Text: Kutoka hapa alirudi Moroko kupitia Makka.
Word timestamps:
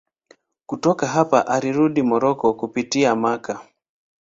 Kutoka 0.65 1.07
hapa 1.07 1.47
alirudi 1.47 2.01
Moroko 2.03 2.53
kupitia 2.53 3.15
Makka. 3.15 3.61